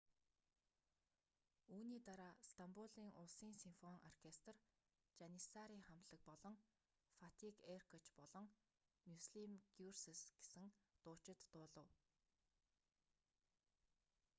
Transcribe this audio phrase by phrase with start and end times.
[1.75, 4.55] үүний дараа стамбулын улсын симфони оркестр
[5.19, 6.55] жаниссари хамтлаг болон
[7.19, 8.45] фатик эркоч болон
[9.09, 10.65] мюслим гюрсес гэсэн
[11.03, 11.89] дуучид дуулав